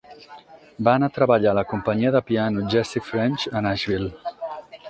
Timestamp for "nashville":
3.67-4.35